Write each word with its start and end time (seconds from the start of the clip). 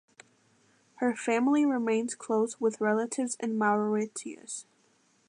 Her 0.95 1.15
family 1.15 1.63
remains 1.63 2.15
close 2.15 2.59
with 2.59 2.81
relatives 2.81 3.37
in 3.39 3.55
Mauritius. 3.55 4.65